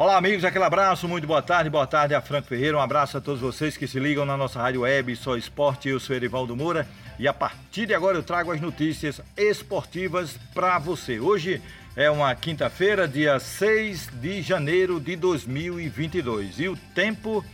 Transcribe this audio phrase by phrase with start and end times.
[0.00, 3.20] Olá, amigos, aquele abraço, muito boa tarde, boa tarde a Franco Ferreira, um abraço a
[3.20, 6.88] todos vocês que se ligam na nossa rádio web Só Esporte, eu sou Erivaldo Moura
[7.18, 11.20] e a partir de agora eu trago as notícias esportivas para você.
[11.20, 11.60] Hoje
[11.94, 17.44] é uma quinta-feira, dia 6 de janeiro de 2022 e o tempo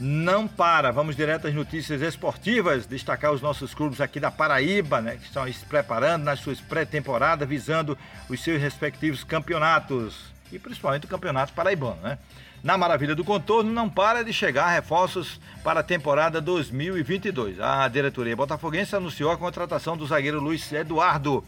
[0.00, 0.90] não para.
[0.90, 5.46] Vamos direto às notícias esportivas, destacar os nossos clubes aqui da Paraíba, né, que estão
[5.46, 7.96] se preparando nas suas pré-temporadas, visando
[8.28, 12.18] os seus respectivos campeonatos e principalmente o Campeonato Paraibano, né?
[12.62, 17.58] Na Maravilha do Contorno não para de chegar reforços para a temporada 2022.
[17.58, 21.44] A diretoria botafoguense anunciou a contratação do zagueiro Luiz Eduardo,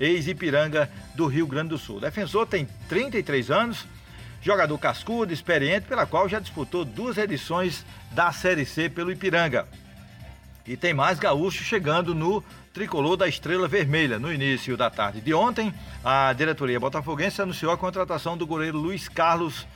[0.00, 1.98] ex-Ipiranga do Rio Grande do Sul.
[1.98, 3.84] O defensor tem 33 anos,
[4.40, 9.68] jogador cascudo, experiente, pela qual já disputou duas edições da Série C pelo Ipiranga.
[10.66, 14.18] E tem mais gaúcho chegando no tricolor da Estrela Vermelha.
[14.18, 19.06] No início da tarde de ontem, a diretoria botafoguense anunciou a contratação do goleiro Luiz
[19.06, 19.66] Carlos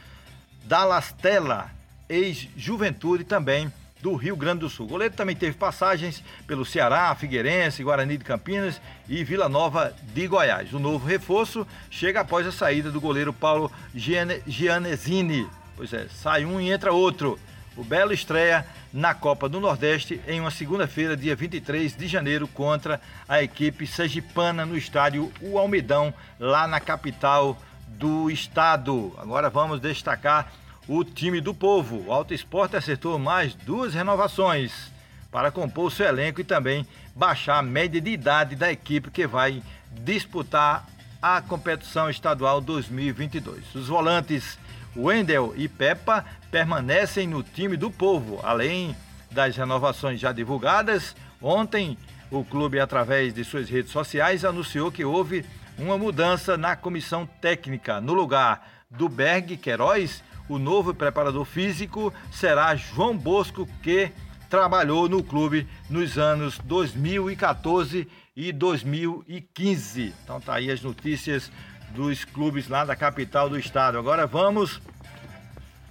[0.65, 1.71] Dalastella,
[2.09, 4.87] ex-juventude também do Rio Grande do Sul.
[4.87, 10.27] O goleiro também teve passagens pelo Ceará, Figueirense, Guarani de Campinas e Vila Nova de
[10.27, 10.73] Goiás.
[10.73, 15.47] O novo reforço chega após a saída do goleiro Paulo Gianesini.
[15.77, 17.39] Pois é, sai um e entra outro.
[17.79, 23.01] O Belo estreia na Copa do Nordeste em uma segunda-feira, dia 23 de janeiro, contra
[23.29, 29.15] a equipe sergipana no estádio O Almedão, lá na capital do estado.
[29.17, 30.53] Agora vamos destacar
[30.89, 32.05] o time do povo.
[32.09, 34.91] O Alto Esporte acertou mais duas renovações
[35.31, 39.63] para compor seu elenco e também baixar a média de idade da equipe que vai
[39.93, 40.85] disputar
[41.23, 43.73] a competição estadual 2022.
[43.77, 44.59] Os volantes
[44.99, 48.97] Wendel e Peppa permanecem no time do povo, além
[49.31, 51.15] das renovações já divulgadas.
[51.41, 51.97] Ontem,
[52.31, 55.45] o clube, através de suas redes sociais, anunciou que houve
[55.79, 58.01] uma mudança na comissão técnica.
[58.01, 64.11] No lugar do Berg Queiroz, o novo preparador físico será João Bosco, que
[64.51, 70.15] trabalhou no clube nos anos 2014 e 2015.
[70.25, 71.53] Então tá aí as notícias
[71.91, 73.99] dos clubes lá da capital do estado.
[73.99, 74.81] Agora vamos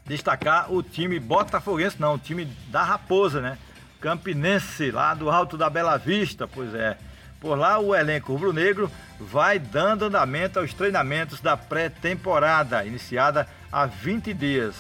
[0.08, 3.58] destacar o time botafoguense, não, o time da Raposa, né?
[4.00, 6.98] Campinense, lá do Alto da Bela Vista, pois é.
[7.40, 14.34] Por lá o elenco rubro-negro vai dando andamento aos treinamentos da pré-temporada, iniciada há 20
[14.34, 14.76] dias.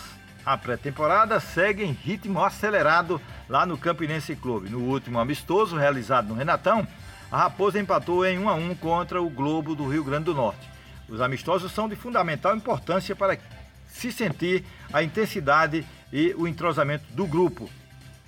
[0.45, 4.69] A pré-temporada segue em ritmo acelerado lá no Campinense Clube.
[4.69, 6.87] No último amistoso realizado no Renatão,
[7.29, 10.69] a Raposa empatou em 1 a 1 contra o Globo do Rio Grande do Norte.
[11.09, 13.37] Os amistosos são de fundamental importância para
[13.87, 17.69] se sentir a intensidade e o entrosamento do grupo.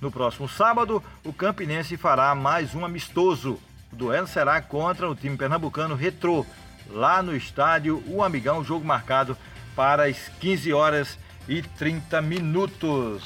[0.00, 3.60] No próximo sábado, o Campinense fará mais um amistoso.
[3.92, 6.46] O duelo será contra o time pernambucano Retrô,
[6.88, 9.36] lá no estádio O Amigão, jogo marcado
[9.76, 11.18] para as 15 horas
[11.48, 13.22] e 30 minutos.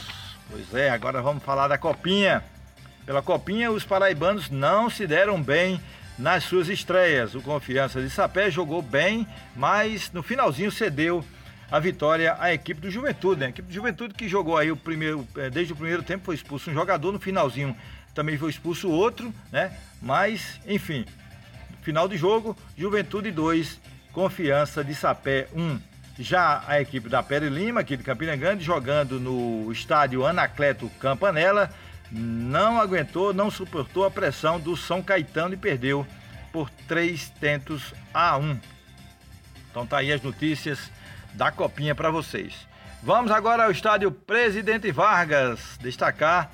[0.50, 2.42] Pois é, agora vamos falar da Copinha.
[3.06, 5.80] Pela Copinha, os paraibanos não se deram bem
[6.18, 7.34] nas suas estreias.
[7.34, 11.24] O Confiança de Sapé jogou bem, mas no finalzinho cedeu
[11.74, 13.46] a vitória à equipe do Juventude, né?
[13.46, 16.36] A equipe do Juventude que jogou aí o primeiro, eh, desde o primeiro tempo foi
[16.36, 17.76] expulso um jogador, no finalzinho
[18.14, 19.76] também foi expulso outro, né?
[20.00, 21.04] Mas, enfim,
[21.82, 23.80] final de jogo, Juventude 2,
[24.12, 25.80] Confiança de Sapé 1.
[26.16, 31.68] Já a equipe da Pere Lima, aqui de Campina Grande, jogando no estádio Anacleto Campanella,
[32.08, 36.06] não aguentou, não suportou a pressão do São Caetano e perdeu
[36.52, 38.56] por três tentos a um.
[39.72, 40.78] Então tá aí as notícias
[41.34, 42.54] da copinha para vocês.
[43.02, 46.50] Vamos agora ao estádio Presidente Vargas destacar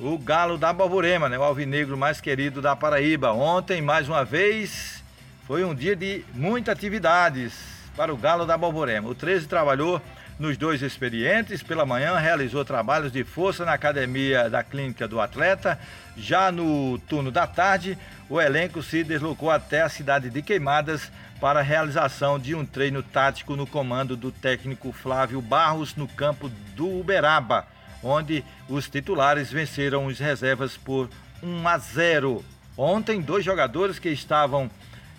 [0.00, 1.38] o Galo da Balvorema, né?
[1.38, 3.32] o alvinegro mais querido da Paraíba.
[3.32, 5.04] Ontem, mais uma vez,
[5.46, 7.54] foi um dia de muitas atividades
[7.96, 9.08] para o Galo da Balvorema.
[9.08, 10.02] O 13 trabalhou
[10.38, 11.62] nos dois experientes.
[11.62, 15.78] Pela manhã, realizou trabalhos de força na academia da clínica do atleta.
[16.16, 21.60] Já no turno da tarde, o elenco se deslocou até a cidade de Queimadas para
[21.60, 27.00] a realização de um treino tático no comando do técnico Flávio Barros no campo do
[27.00, 27.66] Uberaba,
[28.02, 31.10] onde os titulares venceram os reservas por
[31.42, 32.44] 1 a 0.
[32.76, 34.70] Ontem, dois jogadores que estavam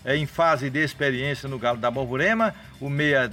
[0.03, 3.31] eh, em fase de experiência no Galo da Borborema, o meia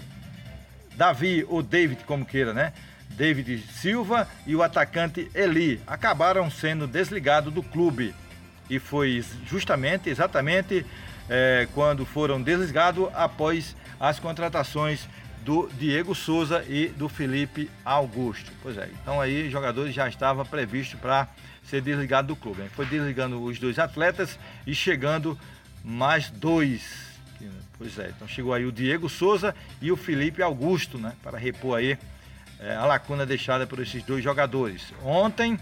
[0.97, 2.73] Davi ou David, como queira, né?
[3.11, 8.15] David Silva e o atacante Eli acabaram sendo desligados do clube.
[8.71, 10.87] E foi justamente, exatamente,
[11.29, 15.07] é, quando foram desligados após as contratações
[15.45, 18.51] do Diego Souza e do Felipe Augusto.
[18.63, 21.29] Pois é, então aí os jogadores já estavam previstos para
[21.65, 22.69] ser desligado do clube.
[22.75, 25.39] Foi desligando os dois atletas e chegando
[25.85, 27.12] mais dois
[27.79, 31.15] Pois é, então chegou aí o Diego Souza e o Felipe Augusto, né?
[31.23, 31.99] Para repor aí
[32.61, 34.93] é, a lacuna deixada por esses dois jogadores.
[35.03, 35.59] Ontem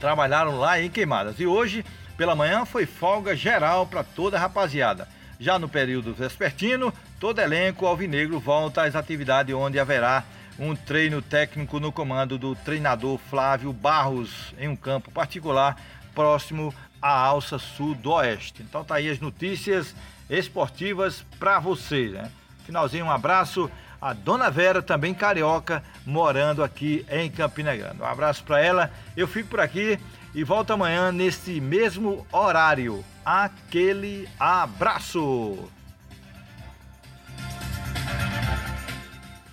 [0.00, 1.84] trabalharam lá em Queimadas e hoje,
[2.16, 5.08] pela manhã, foi folga geral para toda a rapaziada.
[5.38, 10.24] Já no período vespertino, todo elenco alvinegro volta às atividades onde haverá
[10.58, 15.76] um treino técnico no comando do treinador Flávio Barros em um campo particular
[16.14, 16.72] próximo
[17.04, 18.62] à Alça Sul do Oeste.
[18.62, 19.94] Então tá aí as notícias
[20.30, 22.30] esportivas para vocês, né?
[22.64, 23.70] Finalzinho, um abraço
[24.00, 28.00] a Dona Vera, também carioca, morando aqui em Campina Grande.
[28.00, 28.90] Um abraço para ela.
[29.14, 29.98] Eu fico por aqui
[30.34, 33.04] e volto amanhã nesse mesmo horário.
[33.22, 35.70] Aquele abraço!